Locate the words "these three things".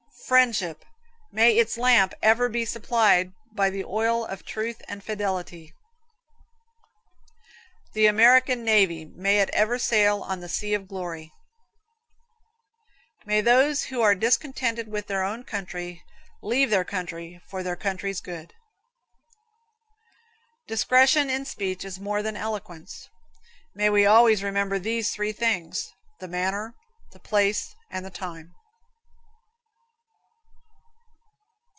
24.79-25.91